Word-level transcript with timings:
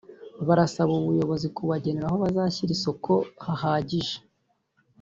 barasaba 0.47 0.91
ubuyobozi 1.01 1.47
kubagenera 1.57 2.07
aho 2.11 2.17
bashyira 2.37 2.71
isoko 2.77 3.11
hahagije 3.45 4.17